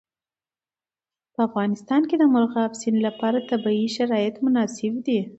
په 1.33 1.39
افغانستان 1.47 2.01
کې 2.09 2.15
د 2.17 2.23
مورغاب 2.33 2.71
سیند 2.81 2.97
لپاره 3.07 3.45
طبیعي 3.51 3.87
شرایط 3.97 4.35
مناسب 4.45 4.93
دي. 5.05 5.19